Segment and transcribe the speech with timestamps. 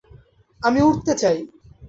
[0.61, 1.37] আমি উড়তে চাই।